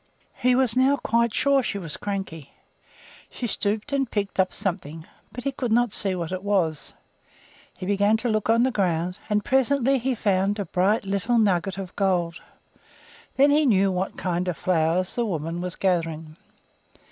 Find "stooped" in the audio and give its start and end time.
3.45-3.93